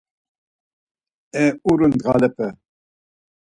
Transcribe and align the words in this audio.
E 1.43 1.45
uru 1.71 1.85
ndğalepe! 1.91 2.47